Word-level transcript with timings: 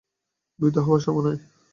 ভীতু 0.59 0.79
হওয়ার 0.85 1.01
সময় 1.05 1.23
নেই। 1.25 1.37